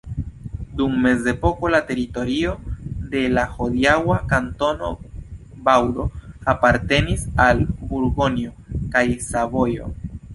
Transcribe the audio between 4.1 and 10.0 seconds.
Kantono Vaŭdo apartenis al Burgonjo kaj Savojo.